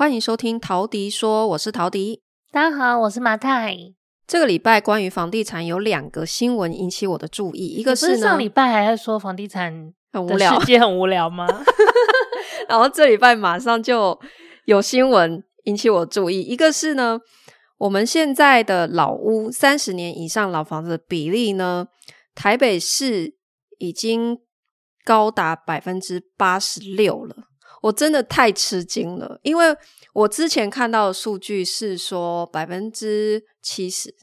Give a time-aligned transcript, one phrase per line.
[0.00, 2.22] 欢迎收听陶迪说，我是陶迪。
[2.50, 3.76] 大家好，我是马太。
[4.26, 11.46] 这个礼拜关于房地产有两个新闻引起我的注意，一个是，是上礼拜还在说房地产很无聊，世界很无聊吗？
[12.66, 14.18] 然后这礼拜马上就
[14.64, 17.20] 有新闻引起我注意，一个是呢，
[17.76, 21.88] 我们现在的老屋三十年以上老房子的比例呢，
[22.34, 23.34] 台北市
[23.76, 24.38] 已经
[25.04, 27.49] 高达百分之八十六了。
[27.82, 29.76] 我真的太吃惊了，因为
[30.12, 34.14] 我之前看到的数据是说百分之七十，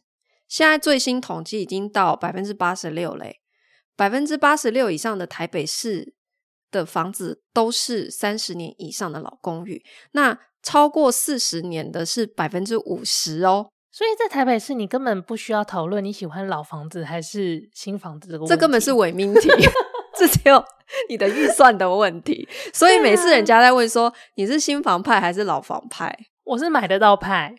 [0.47, 3.41] 现在最新统计已经到百分之八十六嘞。
[3.95, 6.13] 百分之八十六以上的台北市
[6.69, 13.71] 的房子都是三十年以上的老公寓，那超过四十年的是百分之五十哦。
[13.91, 19.49] 所以在台北市，你根本不需要讨论你喜欢老房子还是新房子这个问题，这根本是 伪命题。
[20.17, 20.63] 这只有
[21.09, 27.55] 你的预算的问题，所以每次人家在问说你是新房派还是老房派， 我是买得到派。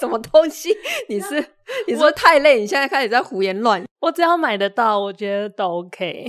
[0.00, 0.76] 什么东西？
[1.08, 1.44] 你是
[1.88, 2.60] 你说太累？
[2.60, 3.86] 你现在开始在胡言乱语。
[4.00, 6.26] 我只要买得到，我觉得都 OK。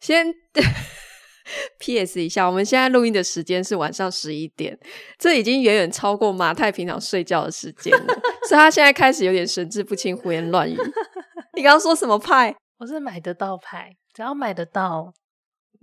[0.00, 0.32] 先
[1.78, 4.78] PS 一下，我们现在录音的时间是晚上十一点，
[5.18, 8.14] 这已经远远超过马太平常睡觉的时间了，
[8.48, 10.76] 所以他现在开始有点神志不清、胡言乱语。
[11.54, 12.54] 你刚刚说什么派？
[12.78, 13.96] 我是买得到派。
[14.12, 15.12] 只要买得到，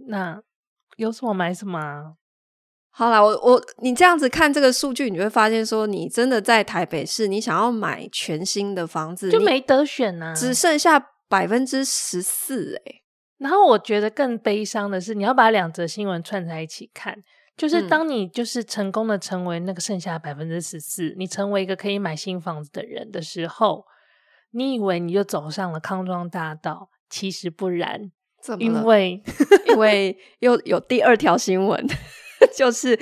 [0.08, 0.42] 那
[0.98, 2.14] 有什么买什么啊。
[2.92, 12.96] 好啦，我我你这样子看这个数据，你会发现说，你真的在台北市，你想要买全新的房子就没得选呐，只剩下百分之十四哎。
[13.38, 17.16] 然后我觉得更悲伤的是，你要把两则新闻串在一起看，
[17.56, 23.86] 就是当你就是成功的成为那个剩下百分之十四，你成为一个可以买新房子的人的时候，
[24.52, 28.12] 你以为你就走上了康庄大道，其实不然。
[28.58, 29.22] 因为
[29.68, 31.86] 因为又有第二条新闻，
[32.56, 33.00] 就是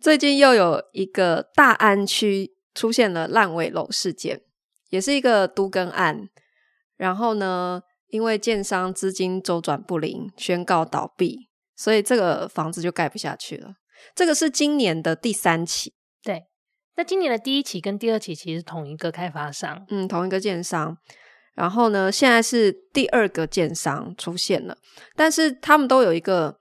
[0.00, 4.42] 最近又有一个大安区出现了烂尾楼事件，
[4.90, 6.28] 也是一个都更案。
[6.96, 13.74] 然后呢，因为建商资金周转不灵，宣告倒闭，所以这个房子就盖不下去了。
[14.14, 16.44] 这个是今年的第三起，对。
[16.96, 20.96] 那今年的第一起跟第二起其实同一个开发商，嗯，同一个建商。
[21.56, 24.76] 然后呢，现在是第二个建商出现了，
[25.16, 26.54] 但是他们都有一个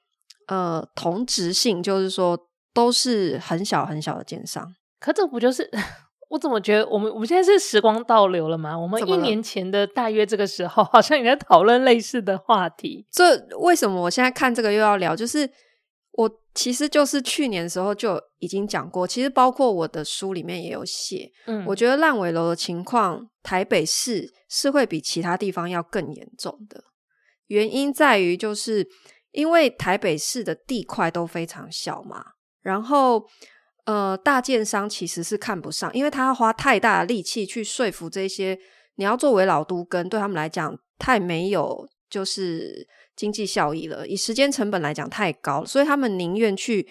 [0.48, 2.36] 呃同质性，就是说
[2.74, 4.74] 都是很小很小的建商。
[5.00, 5.70] 可这不就是
[6.32, 8.76] 我怎么觉得我们我们现在是时光倒流了吗？
[8.76, 13.06] 我们一年前的大约这个时候， 好像也在讨论类似的话题。
[13.12, 15.16] 这为什么我现在看这个又要聊？
[15.16, 15.48] 就是。
[16.18, 21.30] 我其实就是去年的时候就已经讲过，其实包括我的书里面也有写。
[21.46, 26.82] 嗯，我觉得烂尾楼的情况，台北市是会比其他地方要更严重的。
[27.48, 28.88] 原因在于，就是
[29.32, 32.24] 因为台北市的地块都非常小嘛，
[32.62, 33.28] 然后
[33.84, 38.58] 呃，大建商其实是看不上，因为他要花太大的力气去说服这些
[38.96, 42.88] 你要作为老都根，对他们来讲太没有就是。
[43.16, 46.88] 经济效益了，以时间成本来讲太高了，所以他们宁愿去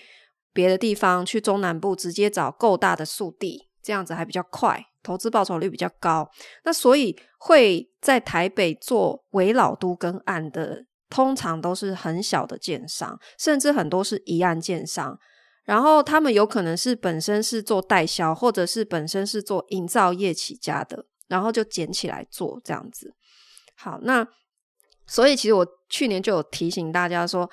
[0.52, 6.30] 别的地方，去中南部直接找够大的速地，这样子还比较快，投资报酬率比较高。
[6.64, 15.18] 那所以会在台北做危老都跟案的，通常都是很小的建商，甚至很多是一案建商。
[15.64, 23.12] 然后他们有可能是本身是做代销，或者是本身是做营造业起家的，然后就捡起来做这样子。
[23.74, 24.26] 好，那。
[25.06, 27.50] 所以，其实我去年就有提醒大家说，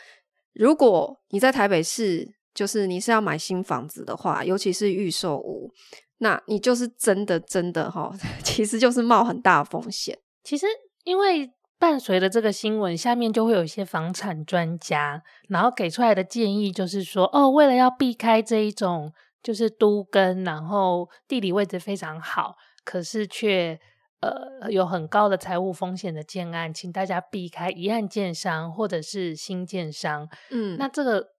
[0.53, 5.71] 如果你在台北市，就是你是要买新房子的话，尤其是预售屋，
[6.19, 8.11] 那你就是真的真的哈，
[8.43, 10.17] 其实就是冒很大的风险。
[10.43, 10.65] 其实，
[11.03, 19.11] 因为伴随着这个新闻，下面就会有一些房产专家，然后给出来的建议就是说，哦，为了要避开这一种
[19.43, 22.55] 就是都更，然后地理位置非常好，
[22.85, 23.79] 可是却。
[24.21, 30.29] 呃，有很高的财务风险的建案，请大家避开一案建商或者是新建商。
[30.51, 31.29] 嗯，那这个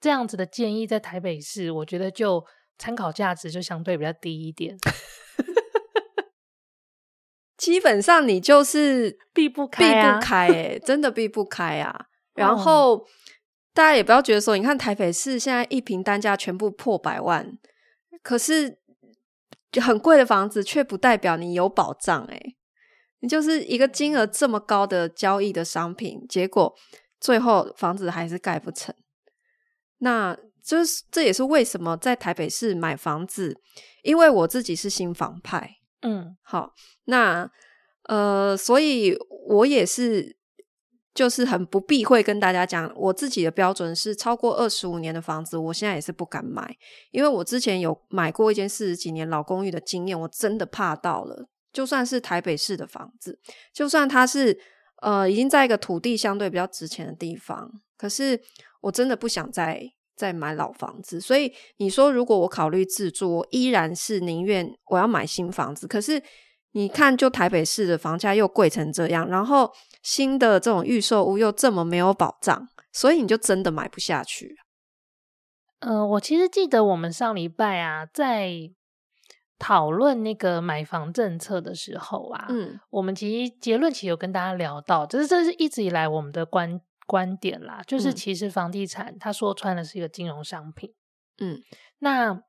[0.00, 2.42] 这样子的建议在台北市，我觉得就
[2.78, 4.78] 参考价值就相对比较低一点。
[7.58, 12.06] 基本上你就是避不开啊，避不开欸， 真的避不开啊。
[12.34, 13.04] 然后、哦、
[13.74, 17.58] 大家也不要觉得说，你看台北市现在一平单价全部破百万，
[18.22, 18.80] 可是。
[19.70, 22.56] 就很贵的房子，却不代表你有保障诶。
[23.20, 26.74] 你就是一个金额这么高的交易的商品，结果
[27.20, 28.94] 最后房子还是盖不成。
[29.98, 33.60] 那就是这也是为什么在台北市买房子，
[34.02, 36.72] 因为我自己是新房派，嗯，好，
[37.04, 37.50] 那
[38.04, 39.14] 呃，所以
[39.48, 40.38] 我也是
[41.20, 46.74] 就是很不避讳跟大家讲，我自己的标准是超过二十五年的房子，我现在也是不敢买，
[47.10, 51.50] 因为我之前有买过一间四十几年老公寓的经验，我真的怕到了。
[51.74, 53.38] 就算是台北市的房子，
[53.70, 54.58] 就算它是
[55.02, 58.40] 呃已经在一个土地相对比较值钱的地方，可是
[58.80, 61.20] 我真的不想再再买老房子。
[61.20, 65.86] 所以你说，如果我考虑自住，我依然是宁愿我要买新房子。
[65.86, 66.22] 可是
[66.72, 69.72] 你看，就台北市的房价又贵成这样，然后
[70.02, 74.56] 新的这种预售屋又这么没有保障，所以你就真的买不下去。
[75.80, 78.70] 呃，我其实记得我们上礼拜啊，在
[79.58, 90.94] 讨论那个买房政策的时候啊，嗯，我们其实结论其实有跟大家聊到，就是这是一直以来我们的观观点啦，就是其实房地产它说穿了是一个金融商品，
[91.40, 91.60] 嗯，
[91.98, 92.44] 那。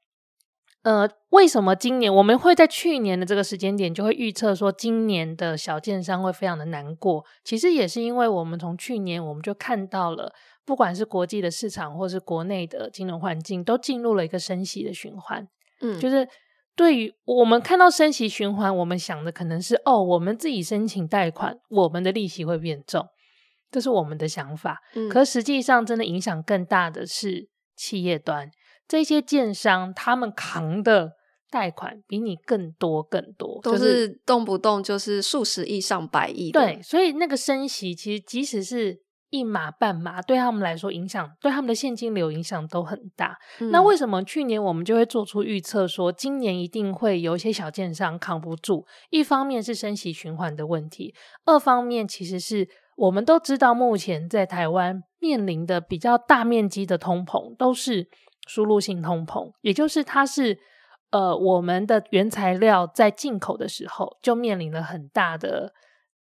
[0.84, 7.24] 呃，为什么今年我们会在去年的这个时间点就会预测说今年的小建商会非常的难过？
[7.44, 10.34] 其实也是因为我们从去年我们就看到了，
[10.66, 15.48] 不管是国际的市场或是国内的金融环境，都进入了一个升息的循环。
[15.82, 16.28] 嗯，就是
[16.76, 23.06] 对于我们看到升息循环，我们想的可能是哦，我们自己申请贷款，我们的利息会变重，
[23.70, 24.80] 这是我们的想法。
[24.96, 28.50] 嗯，可实际上真的影响更大的是企业端。
[28.92, 31.14] 这些建商他们扛的
[31.50, 36.52] 贷款比你更多更多，都是动不动就是数十亿上百亿。
[36.52, 39.00] 对，所以那个升息其实即使是
[39.30, 43.38] 一码半码，对他们来说影响，对他们的现金流影响都很大。
[43.62, 43.72] 嗯。
[43.72, 48.86] 那为什么去年我们就会做出预测，说今年一定会有一些小建商扛不住？
[49.10, 51.16] 一方面是升息循环的问题，
[51.46, 52.68] 二方面其实是
[52.98, 58.10] 我们都知道，目前在台湾面临的比较大面积的通膨都是。
[58.48, 60.58] 输入性通膨，也就是它是
[61.12, 65.74] 呃，我们的原材料在进口的时候就面临了很大的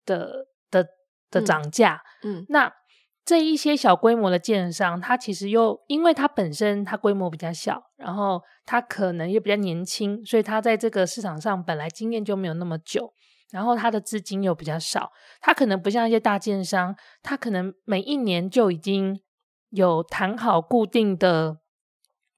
[0.05, 0.87] 的的
[1.29, 2.01] 的涨价。
[2.23, 2.73] 嗯，嗯，那
[3.23, 13.13] 这一些小规模的建商，它其实又因为它本身它规模比较小，然后它可能也比较年轻，所以它在这个市场上本来经验就没有那么久，
[13.51, 19.21] 然后他的资金又比较少，他可能不像一些大建商，他可能每一年就已经
[19.69, 21.60] 有谈好固定的。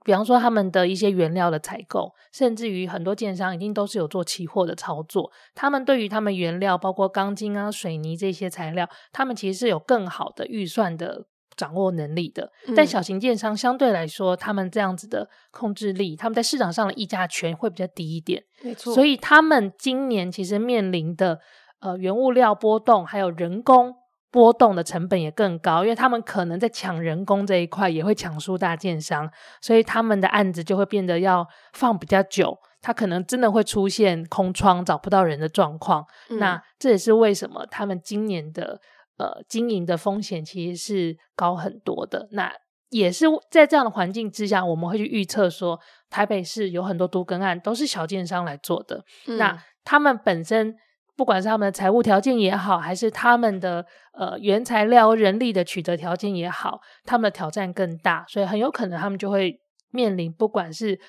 [0.04, 5.32] 比方说，他们的一些原料的采购，甚至于很多建商一定都是有做期货的操作。
[5.56, 12.52] 他们对于他们原料，包括钢筋啊、水泥这些材料，他们其实是有更好的预算的掌握能力的。
[12.68, 12.76] 嗯。
[12.76, 18.44] 但小型建商相对来说，他们这样子的控制力，他们在市场上的议价权会比较低一点。
[18.62, 18.94] 没错。
[18.94, 21.40] 所以他们今年其实面临的
[21.80, 23.96] 呃原物料波动，还有人工。
[24.34, 29.30] 波动的成本也更高，因为他们可能在抢人工这一块也会抢输大建商，
[29.62, 36.04] 所以他们的案子就会变得要放比较久，他可能真的会出现空窗找不到人的状况。
[36.30, 36.40] 嗯。
[36.40, 38.82] 那这也是为什么他们今年的
[39.18, 42.28] 呃经营的风险其实是高很多的。
[42.32, 42.52] 那
[42.90, 49.04] 也是在这样的环境之下，我们会去预测说，台北市有很多都更案都是小建商来做的。
[49.28, 49.38] 嗯。
[49.38, 50.76] 那他们本身。
[51.16, 59.60] 不管是他们的财务条件也好，还是他们的呃原材料、人力的取得条件也好，他们的挑战更大，所以很有可能他们就会
[59.92, 61.00] 面临不管是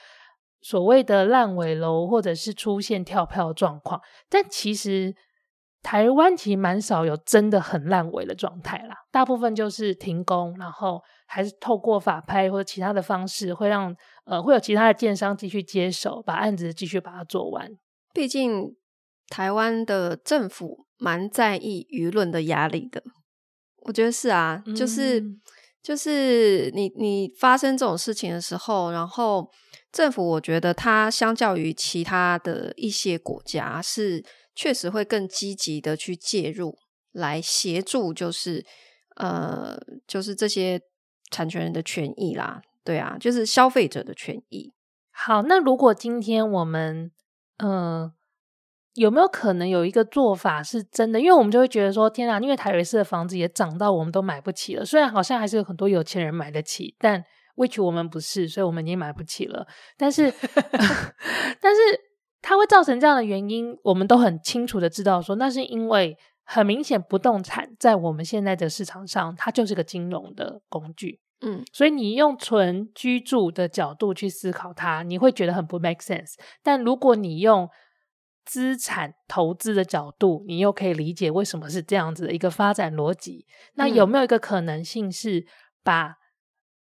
[0.60, 3.98] 所谓的烂尾楼，或者是出现跳票状况。
[4.28, 5.14] 但其实
[5.82, 17.70] 台湾其实蛮少有真的很烂尾的状态啦，大部分就是停工，然后还是透过法拍或者其他的方式，会让呃会有其他的建商继续接手，把案子继续把它做完。
[18.12, 18.76] 毕竟。
[19.28, 23.02] 台湾的政府蛮在意舆论的压力的，
[23.82, 25.40] 我觉得是啊，就是、嗯、
[25.82, 29.50] 就是你你发生这种事情的时候，然后
[29.90, 36.78] 政府我觉得它相较于其他的一些国家是确实会更积极的去介入
[37.12, 38.64] 来协助，就是
[39.16, 39.76] 呃
[40.06, 40.80] 就是这些
[41.30, 44.72] 产权人的权益啦，对啊，就是消费者的权益。
[45.10, 47.10] 好，那如果今天我们
[47.56, 47.70] 嗯。
[47.70, 48.12] 呃
[48.94, 51.20] 有没有可能有一个做法是真的？
[51.20, 54.84] 因为我们就会觉得说，天啊，因为台北市的房子也涨到我们都买不起了。
[54.84, 57.22] 虽然好像还是有很多有钱人买得起，但
[57.56, 59.66] which 我们不是，所以我们已经买不起了。
[59.96, 60.32] 但是，
[61.60, 61.80] 但是
[62.40, 71.20] 它会造成这样的原因，我们都很清楚的知道说，那是因为很明显不动产在我们现在的市场上，它就是个金融的工具。
[71.40, 76.34] 嗯，所以你用纯居住的角度去思考它，你会觉得很不 make sense。
[76.62, 77.68] 但如果你用
[78.44, 83.46] 资产投资的角度，你又可以理解为什么是这样子的一个发展逻辑。
[83.74, 85.46] 那有没有一个可能性是
[85.82, 86.16] 把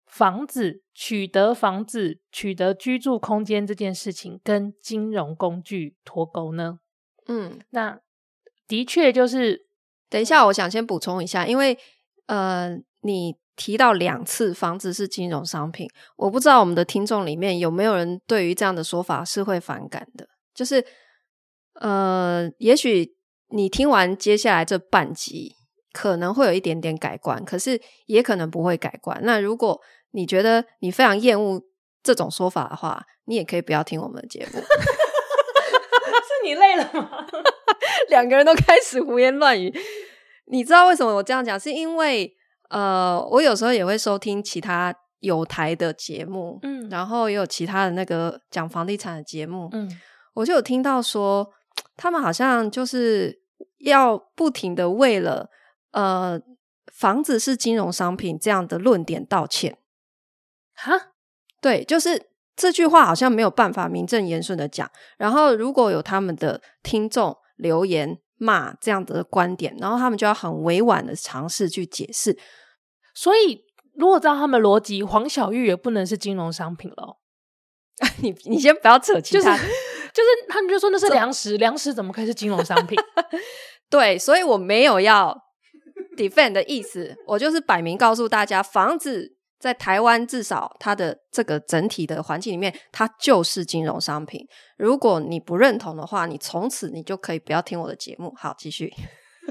[0.07, 6.79] 房子取得房子取得居住空间这件事情跟金融工具脱钩呢？
[7.26, 8.00] 嗯，那
[8.67, 9.67] 的确就是
[10.09, 11.79] 等一下，我想先补充一下，因为
[12.26, 20.29] 呃，你提到两次房子是金融商品，我不知道我们的听众里面有没有人对于这样的说法是会反感的。
[20.55, 20.83] 就是
[21.80, 23.14] 呃，也许
[23.49, 25.54] 你听完接下来这半集，
[25.92, 29.18] 可能会有一点点改观，可是也可能不会改观。
[29.23, 29.80] 那如果
[30.12, 31.62] 你觉得你非常厌恶
[32.02, 34.61] 这种说法的话，你也可以不要听我们的节目。
[36.26, 37.26] 是你累了吗？
[38.09, 39.73] 两个人都开始胡言乱语。
[40.47, 41.59] 你知道为什么我这样讲？
[41.59, 42.33] 是因为
[42.71, 49.88] 呃，我有时候也会收听其他有台的节目，嗯，然后也有其他的那个讲房地产的节目，嗯，
[50.35, 51.49] 我就有听到说，
[51.97, 53.43] 他们好像就是
[53.79, 55.50] 要不停的为了
[55.93, 56.41] 呃
[56.93, 59.79] 房子是金融商品这样的论点道歉。
[60.75, 61.12] 哈，
[61.61, 64.91] 对，就是这句话好像没有办法名正言顺的讲。
[65.17, 68.21] 然后如果有他们的听众留言。
[68.38, 72.38] 骂这样子的观点，然后他们就要很委婉的尝试去解释。
[73.15, 77.19] 所以，如果照他们逻辑，黄小玉也不能是金融商品了。
[78.21, 79.71] 你你先不要扯其他，就是，
[80.16, 82.99] 就是他们就说那是粮食， 粮食怎么可以是金融商品？
[83.90, 85.37] 对，所以我没有要
[86.16, 89.35] defend 的意思，我就是摆明告诉大家，房子。
[89.58, 94.46] 在台湾，至少它的这个整体的环境里面，它就是金融商品。
[94.76, 98.35] 如果你不认同的话，你从此你就可以不要听我的节目。
[98.37, 98.92] 好，继续。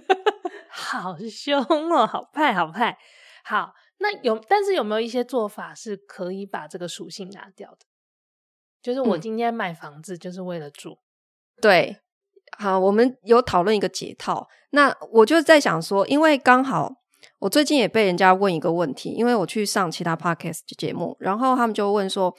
[0.69, 1.60] 好凶
[1.91, 2.95] 哦，好派，好派。
[3.43, 7.79] 好，那有，但是有没有一些做法是可以把这个属性拿掉的？
[8.86, 10.92] 就是我今天买房子就是为了住。
[10.92, 11.00] 嗯、
[11.60, 11.98] 对，
[12.60, 14.48] 好，我们有讨论一个解套。
[14.70, 16.94] 那我就在想说，因为刚好。
[17.39, 22.32] 我最近也被人家问一个问题，因为我去上其他 podcast 节目，然后他们就问说，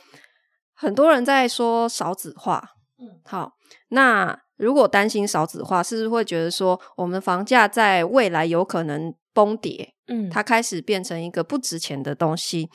[0.74, 2.62] 很多人在说少子化，
[2.98, 3.52] 嗯，好，
[3.88, 9.94] 那如果担心少子化，是不是会觉得说，我们房价在未来有可能崩跌？
[10.06, 12.70] 嗯，它开始变成一个不值钱的东西。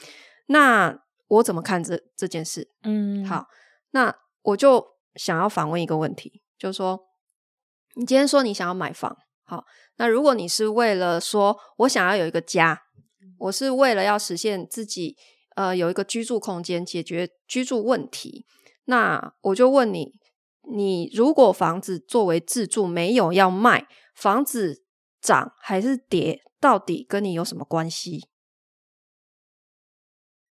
[0.47, 0.99] 那
[1.31, 2.69] 我怎么看这这件事？
[2.83, 3.47] 嗯，好，
[3.91, 4.85] 那我就
[5.15, 6.99] 想要反问一个问题，就是说，
[7.95, 9.63] 你今天说你想要买房，好。
[9.95, 12.81] 那如果你是为了说我想要有一个家，
[13.37, 15.15] 我是为了要实现自己
[15.55, 18.45] 呃有一个居住空间，解决居住问题，
[18.85, 20.19] 那我就问你：
[20.73, 24.83] 你如果房子作为自住没有要卖，房子
[25.21, 28.27] 涨还是跌，到底跟你有什么关系？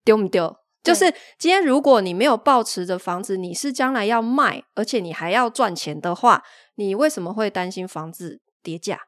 [0.03, 0.64] 丢不丢？
[0.85, 6.45] 就是今天如果你没有抱持着房子，你是将来要卖，而且你还要赚钱的话，
[6.77, 9.01] 你为什么会担心房子跌价？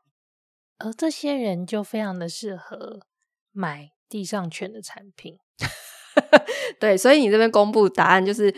[0.79, 3.01] 而这些人就非常的适合
[3.53, 5.37] 买地上权的产品，
[6.81, 8.55] 对，所以你这边公布答案就是，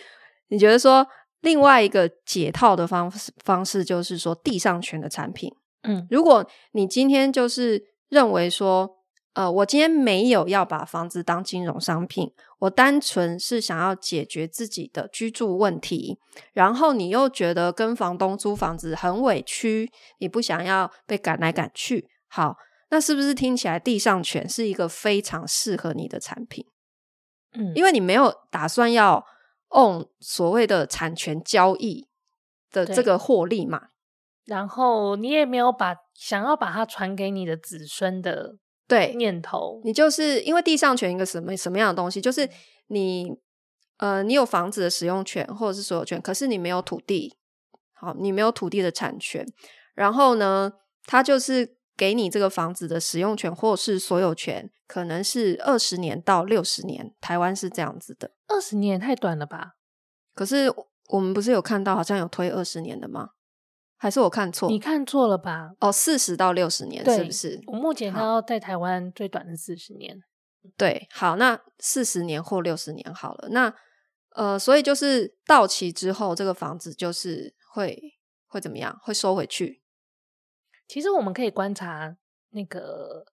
[0.49, 1.07] 你觉得说
[1.41, 8.98] 另外一个解套的方式方式就是说地上权的产品，嗯，如果你今天就是认为说，
[9.35, 16.19] 呃，我今天没有要把房子当金融商品，我单纯是想要解决自己的居住问题，
[16.53, 22.57] 然后你又觉得跟房东租房子很委屈，你不想要被赶来赶去，好，
[22.91, 26.67] 那是不是听起来地上权是一个非常适合你的产品？
[27.53, 29.25] 嗯，因为你没有打算要
[29.69, 32.09] own 所谓的产权交易
[32.73, 33.89] 的这个获利嘛，
[34.45, 38.57] 然后你也没有把想要把它传给你的子孙的。
[38.89, 42.49] 对，念头，你就是因为地上权一个什么什么样的东西，就是
[42.87, 43.39] 你
[43.99, 47.37] 呃，你有房子的使用权或者是所有权，可是你没有土地，
[47.93, 49.47] 好，你没有土地的产权，
[49.95, 50.73] 然后呢，
[51.05, 59.75] 他就是给你这个房子的使用权或是所有权，可能是二十年到六十年，台湾是这样子的，二十年也太短了吧？
[60.35, 60.73] 可是
[61.09, 63.31] 我们不是有看到好像有推二十年的吗？
[64.01, 64.69] 还是我看错？
[64.71, 65.73] 你看错了吧？
[65.81, 67.61] 哦，四十到六十年是不是？
[67.67, 70.17] 我目前看到在台湾最短的四十年。
[70.77, 73.49] 对，好，那四十年或六十年好了。
[73.51, 73.75] 那
[74.37, 78.01] 呃，所以就是到期之后，这个房子就是会
[78.47, 78.97] 会怎么样？
[79.03, 79.83] 会收回去？
[80.87, 82.17] 其实我们可以观察
[82.51, 83.25] 那个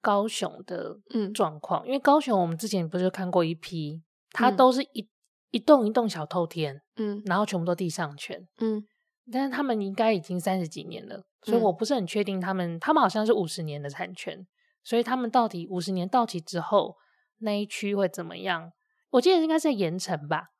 [0.00, 5.08] 高雄的嗯状况，因为高雄我们之前不是看过一批，它都是一、嗯、
[5.50, 8.86] 一栋一栋小透天，嗯，然后全部都地上权，嗯。
[9.32, 14.46] 但是他们应该已经三十几年了，所以我不是很确定他们，嗯、他们好像是五十年的产权，
[14.84, 16.96] 所以他们到底五十年到期之后
[17.38, 18.72] 那一区会怎么样？
[19.10, 20.50] 我记得应该是在盐城吧。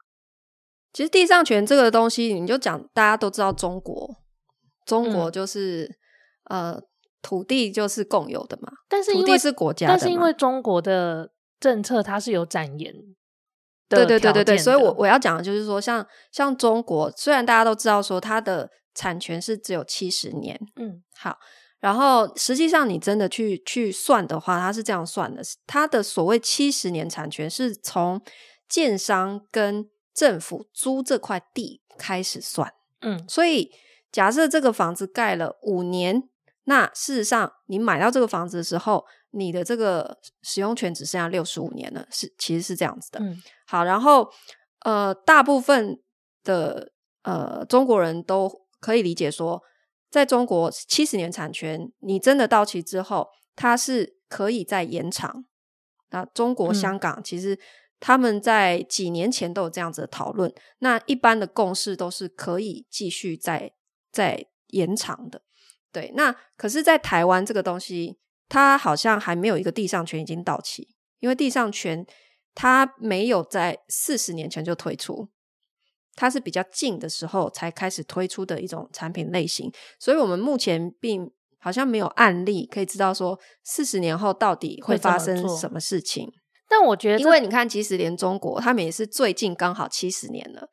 [0.93, 4.17] 其实地上权这个东西，你就讲大家都知道，中国，
[4.85, 5.99] 中国就是、
[6.45, 6.83] 嗯、呃
[7.23, 12.95] 土地就是共有的嘛，但是土地是国家的，但是因为中国的政策它是有展延。
[13.88, 21.38] 对对对对对，所以我我要讲的就是说，像像中国，虽然大家都知道说它的产权是只有七十年，嗯，好，
[21.81, 28.21] 然后实际上你真的去去算的话，它是这样算的：它的所谓七十年产权是从
[28.69, 32.73] 建商跟政府租这块地开始算。
[33.02, 33.71] 嗯，所以
[34.11, 36.28] 假设这个房子盖了五年，
[36.64, 43.21] 那事实上你买到这个房子的时候，你的这个使用权只剩下六十五年了，是其实是这样子的。
[43.21, 44.30] 嗯，好，然后
[44.85, 46.00] 呃，大部分
[46.45, 46.92] 的
[47.23, 49.62] 呃中国人都可以理解说。
[50.09, 55.45] 在中国，七十年产权，你真的到期之后，它是可以再延长。
[56.11, 57.59] 那中国香港其实
[57.99, 60.50] 他们在几年前都有这样子的讨论。
[60.78, 63.73] 那一般的共识都是可以继续再
[64.11, 65.42] 再延长的。
[65.92, 68.16] 对，那可是，在台湾这个东西，
[68.49, 70.88] 它好像还没有一个地上权已经到期，
[71.21, 72.07] 因为地上权
[72.55, 75.29] 它没有在四十年前就推出。
[76.19, 86.33] 它是比较近的时候才开始推出的一种产品类型，所以我们目前并好像没有案例可以知道说四十年后到底会发生什么事情。
[86.69, 90.71] 但我觉得，因为你看，即使连中国，他们也是最近刚好七十年了，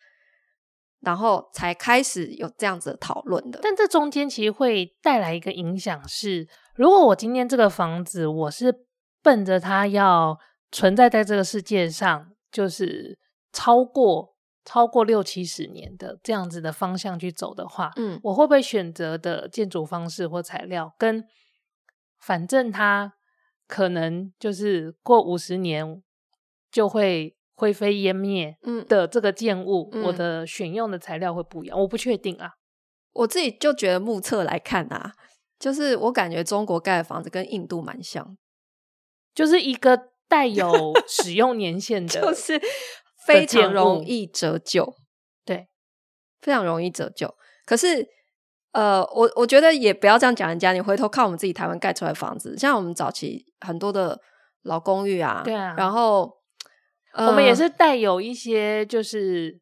[1.01, 3.59] 然后才开始有这样子的讨论的。
[3.61, 8.85] 但这中间其实会带来一个影响是，如果我今天这个房子我是
[9.21, 10.37] 奔着它要
[10.71, 13.17] 存在在这个世界上，就是
[13.51, 14.33] 超过。
[14.65, 21.25] 超过六七十年的这样子的方向去走的话，嗯，我会不会选择的建筑方式或材料，跟
[22.21, 23.11] 反正它
[23.67, 26.01] 可能就是过五十年
[26.71, 32.51] 就会灰飞烟灭，嗯的这个建物，嗯，我的选用的材料会不一样，我不确定啊。
[33.11, 35.11] 我自己就觉得目测来看啊，
[35.63, 38.37] 就是我感觉中国盖的房子跟印度蛮像，
[39.33, 42.61] 就是一个带有使用年限的， 就是。
[43.25, 44.95] 非常容易折旧，
[45.45, 45.69] 对，
[46.41, 47.33] 非常容易折旧。
[47.65, 48.05] 可是，
[48.73, 50.73] 呃，我我觉得也不要这样讲人家。
[50.73, 54.19] 你回头看我们自己台湾盖出来的房子，像我们早期很多的
[54.63, 56.33] 老公寓啊，对啊，然后、
[57.13, 59.57] 呃、我们也是带有一些就是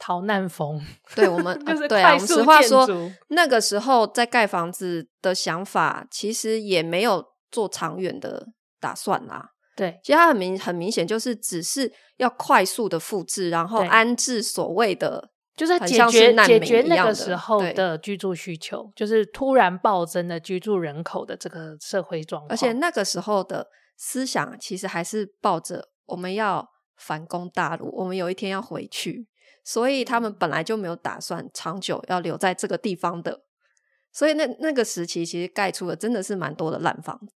[0.00, 0.80] 逃难风，
[1.14, 2.14] 对我们 就是对啊。
[2.14, 2.88] 我们实话说，
[3.28, 8.48] 那个时候在盖房子的想法，其实也没有做长远的
[8.80, 9.50] 打算啦。
[9.76, 22.50] 对，其实它很明很明显，就是只是要快速的复制，然后安置所谓的，就是解决解决那个时候的居住需求，就是突然暴增的居住人口的这个社会状况。
[22.50, 29.26] 而且那个时候的思想其实还是抱着我们要反攻大陆，我们有一天要回去，
[29.72, 33.42] 所以他们本来就没有打算长久要留在这个地方的。
[34.10, 37.32] 所以那那个时期其实盖出了真的是蛮多的烂房子。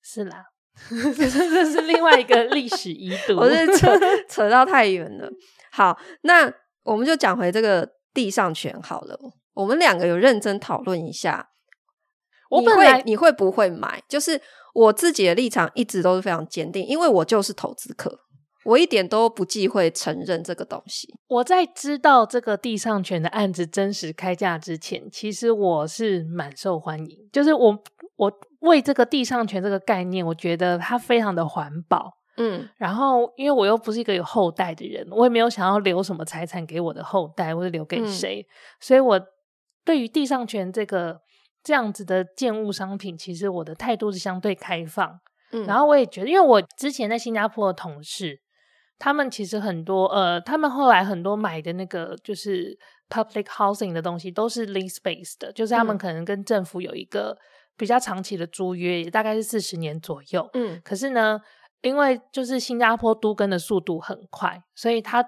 [0.00, 0.44] 是啦。
[0.88, 3.92] 这是另外一个历史遗毒， 我是扯
[4.30, 5.28] 扯到太远了。
[5.72, 6.50] 好，那
[6.84, 9.18] 我们就讲回这个地上权好了。
[9.54, 11.50] 我们两个有认真讨论一下，
[12.50, 14.00] 我本来你会你会不会买？
[14.08, 14.40] 就是
[14.74, 18.20] 我自己的立场一直都是非常坚定，因为我就是投资客，
[18.64, 21.08] 我一点都不忌讳承认这个东西。
[21.28, 27.78] 我在知道这个地上权的案子真实开价之前，其实我是蛮受欢迎，就是我
[28.16, 28.32] 我。
[28.62, 38.46] 为这个地上权这个概念，我觉得它非常的环保，嗯，然后因为我又不是一个有后代的人，我也没有想要留什么财产给我的后代，或者留给谁，嗯，
[38.78, 39.20] 所以我
[39.84, 41.18] 对于地上权这个
[41.64, 45.18] 这样子的建物商品，其实我的态度是相对开放，
[45.50, 48.38] 嗯，然后我也觉得，因为我之前在新加坡的同事，
[49.02, 57.36] 他们其实很多，呃，他们后来很多买的那个就是 public housing 的东西，都是 lease based 的，就是他们可能跟政府有一个。
[57.74, 61.40] 比较长期的租约也大概是四十年左右，嗯，可是呢，
[61.80, 65.24] 因为就是新加坡都更的速度很快，所以他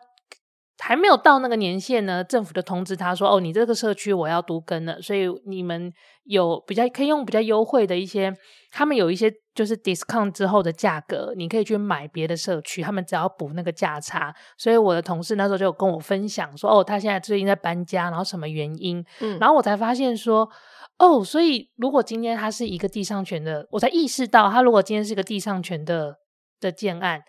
[0.79, 5.91] 还没有到那个年限呢，政府就通知他说：“哦，你这个社区我要都更了，所以你们
[6.25, 8.33] 有比较可以用比较优惠的一些，
[8.71, 20.51] 他们有一些就是 discount 之后的价格，你可以去买别的社区，他们只要补那个价差。”所以我的同事那时候就有跟我分享说：“哦，他现在最近在搬家，然后什么原因？”嗯，然后我才发现说。
[20.97, 26.19] 哦，所以如果今天他是一个地上权的，我才意识到，他如果今天是一个地上权的
[26.61, 27.21] 的建案，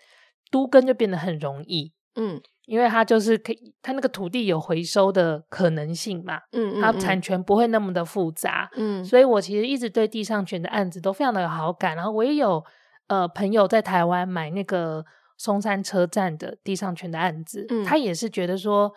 [0.52, 12.62] 都更就变得很容易，嗯，因为它就是可以，它那个土地有回收的可能性嘛，嗯，嗯，嗯，它产权不会那么的复杂，嗯，所以我其实一直对地上权的案子都非常的有好感，然后我也有
[13.06, 15.04] 呃朋友在台湾买那个
[15.38, 18.92] 松山车站的地上权的案子，嗯，他也是觉得说。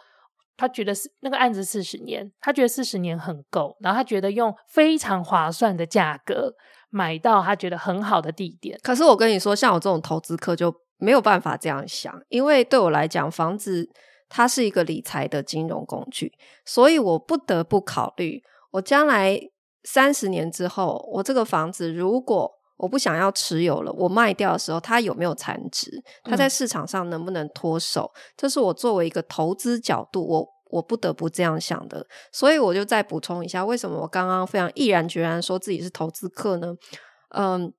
[0.62, 6.54] 他觉得是那个案子四十年，他觉得四十年很够，然后他觉得用非常划算的价格
[6.90, 8.78] 买到他觉得很好的地点。
[8.84, 13.90] 可是我跟你说，像我这种投资客就没有办法这样想，因为对我来讲，房子
[14.28, 16.32] 它是一个理财的金融工具，
[16.66, 19.40] 所以我不得不考虑，我将来
[19.84, 25.92] 三十年之后，我这个房子如果我不想要持有了，我卖掉的时候，它有没有残值？
[26.24, 28.12] 它在市场上能不能脱手？
[28.14, 32.06] 嗯、这是我作为一个投资角度，我我不得不这样想的。
[32.32, 36.74] 所以我就再补充一下，为什么我刚刚非常毅然决然说自己是投资客呢？
[37.36, 37.74] 嗯，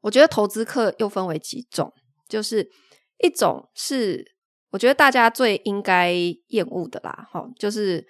[0.00, 1.92] 我觉得投资客又分为几种，
[2.28, 2.70] 就是
[3.22, 4.32] 一种是
[4.70, 6.12] 我觉得大家最应该
[6.48, 8.06] 厌恶的啦，哈，就是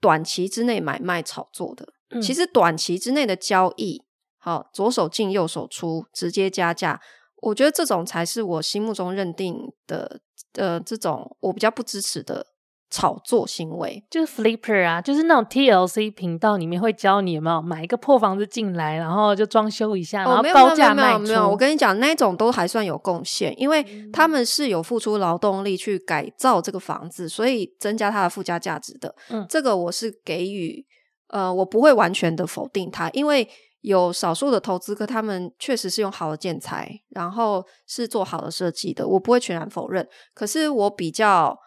[0.00, 1.92] 短期之内买卖炒作的。
[2.10, 4.02] 嗯、其实短期之内的交易。
[4.44, 7.00] 好，左手进右手出，直接加价。
[7.36, 10.20] 我觉得这种才是我心目中认定的，
[10.54, 12.48] 呃，这种我比较不支持的
[12.92, 14.04] 炒作行为。
[14.08, 29.14] 就是 flipper 啊，就是那种 TLC 频道里面会教你有没有买一个破房子进来，然后就装修一下，然后高价卖没有，没有，我跟你讲，那种都还算有贡献，因为他们是有付出劳动力去改造这个房子，所以增加它的附加价值的。
[29.30, 30.84] 嗯，这个我是给予，
[31.28, 33.48] 呃，我不会完全的否定它，因为。
[33.82, 40.06] 有少数的投资客，他们确实是用好的建材，然后是做好的设计的，我不会全然否认。
[40.34, 41.58] 可是我比较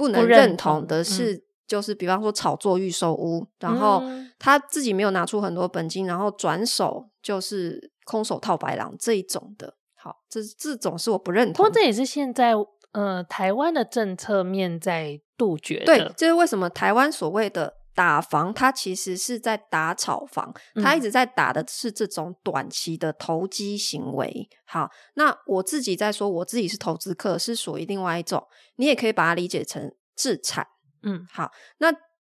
[0.00, 4.02] 不能认同的是，嗯、就是比方说炒作预售屋，然后
[4.38, 9.74] 他自己没有拿出很多本金，然后转手就是空手套白狼这一种的。
[9.94, 11.52] 好，这这种是我不认同。
[11.52, 12.54] 不过这也是现在
[12.92, 15.84] 呃台湾的政策面在杜绝的。
[15.84, 17.74] 对，这是为什么台湾所谓的。
[17.94, 24.48] 打房，它其实是在打炒房，它一直在打的是这种短期的投机行为。
[24.64, 30.66] 好，那我自己在说，我自己是投资客，是属于另外一种，你也可以把它理解成自产。
[31.02, 31.92] 嗯，好，那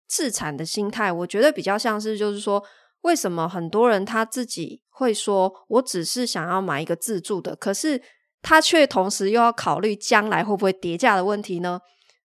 [0.09, 2.63] 自产的心态，我觉得比较像是，就是说，
[3.03, 8.03] 为什么很多人他自己会说，我只是想要买一个自住的，可是
[8.41, 11.81] 他却同时又要考虑将来会不会跌价的问题呢？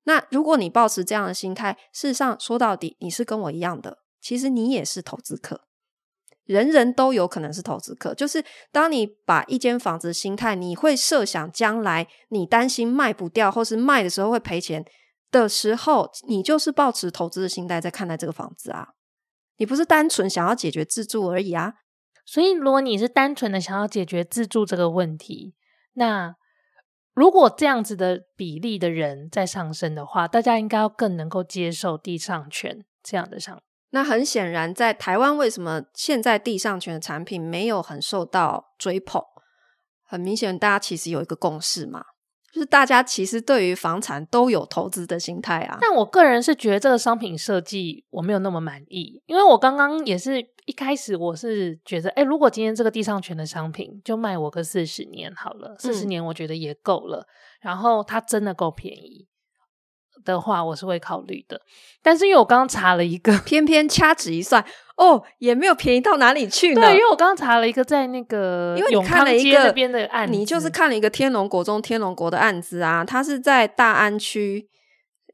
[0.08, 5.67] 那如果你抱持这样的心态，事实上说到底，你是跟我一样的，其实你也是投资客，
[6.46, 8.13] 人人都有可能是投资客。
[8.13, 8.41] 就是
[8.72, 14.86] 当你把一间房子的心态，你会设想将来你担心卖不掉，或是卖的时候会赔钱
[15.30, 18.93] 的时候，你就是抱持投资的心态在看待这个房子啊，
[19.58, 21.74] 你不是单纯想要解决自住而已啊。
[22.26, 25.54] 所以，如果你是单纯的想要解决自住这个问题，
[25.96, 26.36] 那。
[27.17, 33.60] 如果这样子的比例的人在上升的话，大家应该要更能够接受地上权这样的上。
[33.89, 39.23] 那很显然，在台湾为什么现在地上权的产品没有很受到追捧？
[40.03, 42.06] 很明显，大家其实有一个共识嘛。
[42.58, 57.28] 就是大家其实对于房产都有投资的心态啊，但我个人是觉得这个商品设计我没有那么满意，因为我刚刚也是一开始我是觉得，哎，如果今天这个地上权的商品就卖我个四十年好了，四十年我觉得也够了，嗯，
[57.62, 59.28] 然后它真的够便宜。
[60.25, 61.60] 的话，我是会考虑的，
[62.01, 64.63] 但是因为我刚刚查了一个，偏偏掐指一算，
[64.97, 66.82] 哦，也没有便宜到哪里去呢。
[66.82, 74.67] 对，因为我刚刚查了一个，在那个因为你看了一个那边的案子，你就是看了一个天龙国中天龙国的案子啊，它是在大安区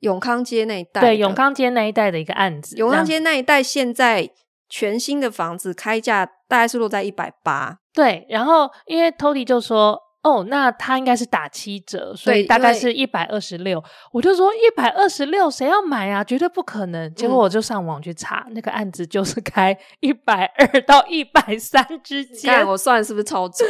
[0.02, 2.76] 永康街那一带，对，永康街那一带的一个案子。
[2.78, 4.30] 永康街那一带现在
[4.70, 10.00] 全新的房子开价大概是落在一百八，对，然后因为 Tody 就说。
[10.24, 13.84] 哦，那他应该是打七折，所以大概是一百二十六。
[14.14, 16.24] 我就说一百二十六，谁要买啊？
[16.24, 17.14] 绝对不可能。
[17.14, 22.56] 结果我就上网去查，嗯、那个案子就是开一百二到一百三之间。
[22.56, 23.70] 看我算是不是超准？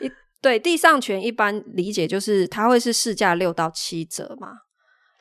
[0.00, 0.10] 一
[0.42, 4.48] 对地上权一般理解就是它会是市价六到七折嘛。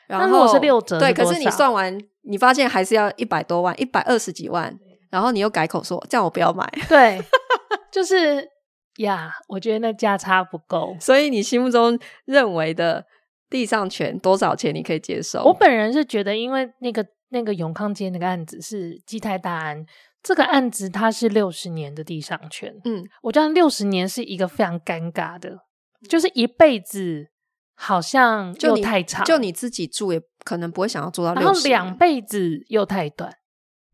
[0.08, 4.76] 然后如果是六折是，对，可是你算完，你发现还是要一百多万，一百二十几万。
[5.12, 6.68] 然后你又改口说这样我不要买。
[6.90, 7.24] 对，
[7.92, 8.53] 就是。
[8.97, 13.06] 呀、yeah，我觉得那价差不够，所以你心目中认为的
[13.49, 15.43] 地上权多少钱你可以接受？
[15.43, 19.86] 我本人是觉得，因为那个那个永康街那个案子是基泰大安，
[20.21, 25.60] 这个案子它是六十年的地上权，嗯，我觉得六十年是一个非常尴尬的，
[26.08, 27.27] 就是一辈子
[27.75, 33.34] 好像又太长，就你，自己住也可能不会想要住到然后两辈子又太短，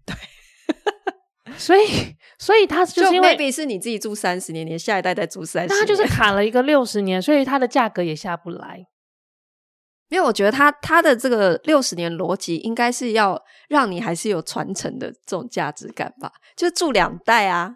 [0.06, 0.16] 对。
[1.58, 1.82] 所以，
[2.40, 8.86] 所以他就是因为是你自己住三十年，你下一代再住三十年，他就是卡了一个六十年，所以它的价格也下不来。
[10.08, 17.76] 因为我觉得他他的这个六十年逻辑应该是要让你还是有传承的这种价值感吧，就住两代啊，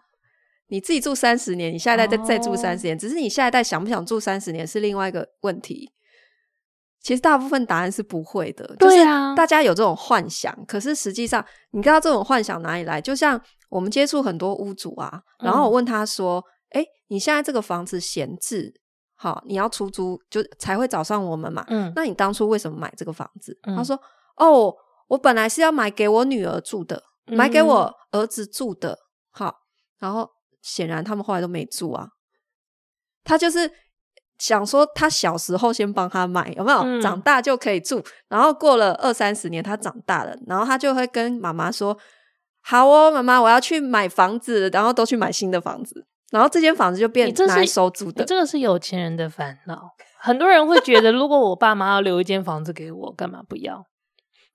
[0.69, 5.91] 你自己住三十年，你下一代再再住三十年，只是你下一代想不想住三十年是另外一个问题。
[7.01, 13.01] 其实大部分答案是不会的，对啊，大家有这种幻想，可是实际上你知道这种幻想哪里来？
[13.01, 13.39] 就像
[13.73, 18.71] 我们接触很多屋主啊，然后我问他说：“哎、嗯，你现在这个房子闲置，
[19.15, 21.65] 好，你要出租就才会找上我们嘛？
[21.69, 23.99] 嗯，那你当初为什么买这个房子？”嗯、他说
[24.37, 24.71] ：“哦，
[25.07, 28.99] 我本来是要买给我女儿住的，买给我儿子住的，
[29.31, 29.55] 好，
[29.97, 30.29] 然后
[30.61, 32.09] 显然他们后来都没住啊。
[33.23, 33.71] 他就是
[34.37, 36.77] 想说，他小时候先帮他买，有没有？
[36.81, 38.03] 嗯、长大就可以住。
[38.27, 41.97] 然后过了二三十年，他长大了，然后他就会跟妈妈说
[42.63, 48.25] ：“好哦，妈妈，我要去买房子。”然后都去买新的房子，然后这间房子就变拿来收租的。
[48.25, 49.91] 这个是有钱人的烦恼。
[50.17, 53.85] 很多人会觉得，如果我爸妈要留一间房子给我，干嘛不要？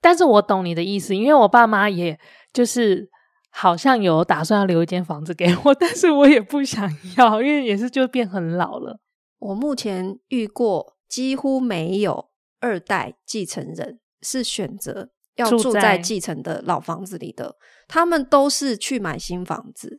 [0.01, 2.19] 但是我懂你的意思，因为我爸妈也
[2.53, 3.11] 就是
[3.51, 9.01] 好像有打算要留一间房子给我，但是我也不想要，因为也是就变很老了。
[9.41, 17.57] 我目前遇过几乎没有二代继承人是选择要住在继承的老房子里的，
[17.89, 19.99] 他们都是去买新房子，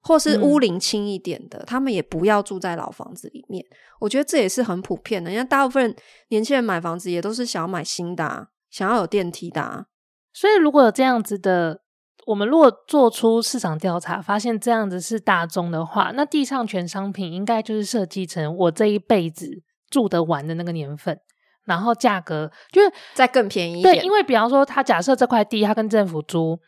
[0.00, 3.64] 或是屋龄轻一点的，嗯、他们也不要住在老房子里面。
[4.00, 5.94] 我觉得这也是很普遍的，因为大部分
[6.30, 8.48] 年轻人买房子也都是想要买新的啊。
[8.72, 9.84] 想要有电梯的啊，
[10.32, 11.82] 所以如果有这样子的，
[12.24, 19.46] 我们如果做出市场调查，发现这样子是大宗的话，那地上权商品应该就是设计成我这一辈子
[19.90, 21.20] 住得完的那个年份，
[21.64, 23.94] 然后价格就是再更便宜一点。
[23.96, 26.58] 对，因为比方说，他假设这块地他跟政府租，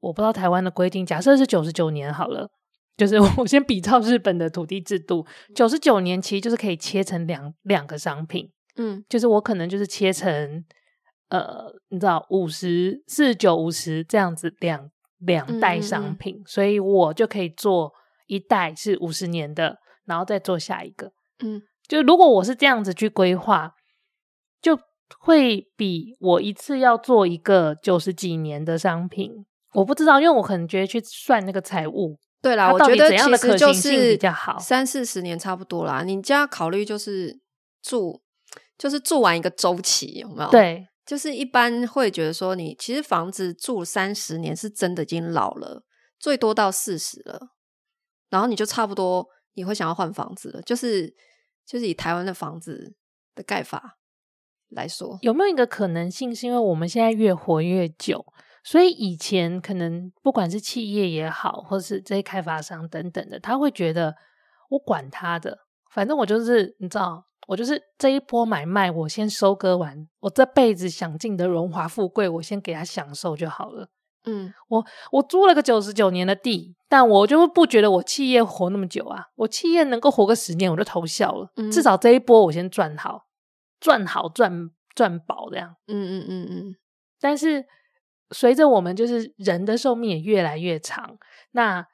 [0.00, 2.48] 我不知道台湾的规定，假设是九十九年好了，
[2.96, 10.64] 就是 我先比照日本的土地制度，九十九年其实就是可以切成两两个商品，嗯，就是我可能就是切成。
[11.30, 17.92] 呃，你知道五十四九五十这样子两两袋商品，嗯嗯，所以我就可以做
[18.26, 21.12] 一袋是五十年的，然后再做下一个。
[21.44, 23.72] 嗯，就如果我是这样子去规划，
[24.60, 24.78] 就
[25.18, 29.44] 会比我一次要做一个九十几年的商品，
[29.74, 36.02] 我不知道，因为我可能觉得去算那个财务，对啦，我觉得其实就是比较好，三四十年差不多啦。
[36.02, 37.40] 你就要考虑就是
[37.82, 38.20] 住，
[38.78, 40.50] 就是住完一个周期，有没有？
[40.50, 40.86] 对。
[41.06, 45.82] 就是一般会觉得说，你其实房子住三十年是真的已经老了，
[46.20, 47.48] 最多到四十了，
[48.28, 50.62] 然后你就差不多你会想要换房子了。
[50.62, 51.12] 就是
[51.66, 52.94] 就是以台湾的房子
[53.34, 53.98] 的盖法
[54.70, 58.24] 来说，有没有一个可能性是因为我们现在越活越久，
[58.64, 64.14] 所以以前可能不管是企业也好，或是这些开发商等等的，他会觉得
[64.70, 65.58] 我管他的，
[65.92, 67.24] 反正我就是你知道。
[67.48, 73.88] 我就是这一波买卖，我先收割完，我这辈子享尽的荣华富贵，我先给他享受就好了。
[74.24, 81.50] 嗯，我我租了个九十九年的地，但我就不觉得我企业活那么久啊，我企业能够活个十年，我就投笑了。
[81.56, 83.24] 嗯，至少这一波我先赚好，
[83.80, 85.74] 赚好赚赚饱这样。
[85.88, 86.76] 嗯嗯嗯嗯。
[87.18, 87.64] 但是
[88.30, 91.16] 随着我们就是人的寿命也越来越长，
[91.52, 91.86] 那。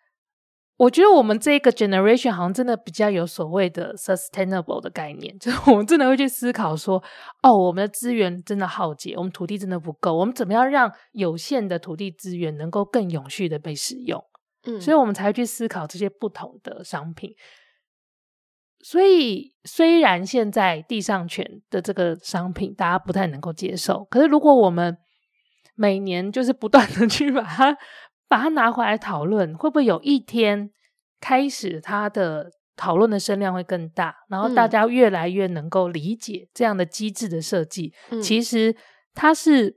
[0.79, 7.03] 我觉得我们这个 generation 好像真的比较有所谓的 sustainable 的概念， 就是我们真的会去思考说，
[7.43, 14.23] 哦，我们的资源真的耗竭，我们土地真的不够，我们怎么样让有限的土地资源能够更永续的被使用？
[14.65, 17.35] 嗯，所以我们才会去思考这些不同的商品。
[18.87, 24.97] 所以虽然现在地上权的这个商品大家不太能够接受，可是如果我们
[25.75, 27.77] 每年就是不断的 去把它。
[28.29, 30.69] 把它拿回来讨论，会不会有一天
[31.21, 37.95] 开始，它的讨论的声量会更大，然后大家越来越能够理解这样的机制的设计。
[38.11, 38.77] 嗯、其实
[39.15, 39.77] 它是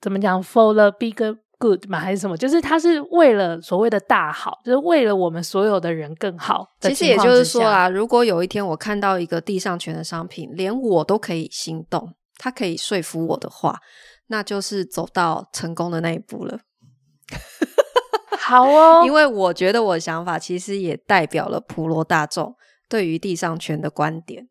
[0.00, 1.98] 怎么讲，for the bigger good 嘛？
[1.98, 2.36] 还是什么？
[2.36, 6.66] 就是它是为了所谓的大好，就是为了我们所有的人更好。
[6.80, 13.80] 其实也就是说啊，如果有一天我看到一个地上权的商品，连我都可以心动，他可以说服我的话，
[14.28, 16.60] 那就是走到成功的那一步了。
[18.38, 22.54] 好哦，因为我觉得我的想法其实也代表了普罗大众
[22.88, 24.48] 对于地上权的观点。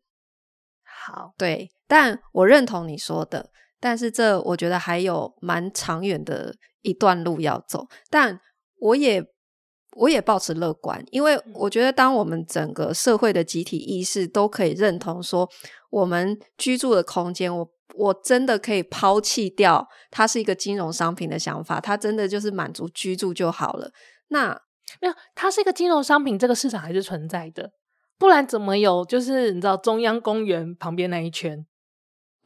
[0.84, 7.86] 好，对，但我认同你说的，但是这我觉得还有蛮长远的一段路要走。
[8.10, 8.40] 但
[8.80, 9.24] 我也
[9.96, 15.48] 我也保持乐观，因为我觉得当我们整个社会的集体意识都可以认同说，
[15.90, 17.70] 我们居住的空间，我。
[17.98, 23.90] 我真的可以抛弃掉它是一个金融商品的想法，它真的就是满足居住就好了。
[24.28, 24.50] 那
[25.00, 27.70] 没有，它是一个金融商品，这个市场还是存在的，
[28.18, 29.02] 不然怎么有？
[29.06, 31.64] 就是你知道中央公园旁边那一圈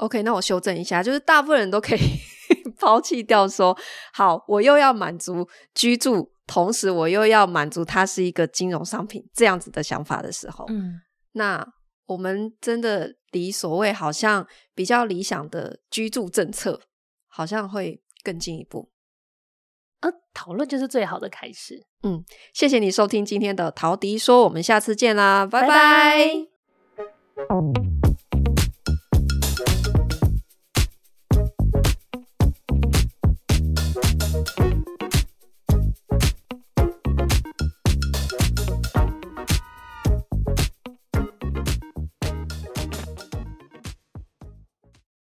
[0.01, 2.01] ？OK，那我修正一下，就是大部分人都可以
[2.79, 3.75] 抛弃掉说，
[4.13, 11.01] 好，我又要满足居住，同时我又要满足它是一个金融商品这样子的想法的时候，嗯，
[11.33, 11.67] 那。
[12.11, 16.81] 我们真的离所谓好像比较理想的居住政策，
[17.29, 18.91] 好像会更进一步。
[20.01, 21.87] 呃，讨论就是最好的开始。
[22.03, 25.69] 嗯，谢谢你收听今天的陶迪说，我们下次见啦，拜拜。
[25.69, 28.00] 拜拜。
[34.33, 35.10] Música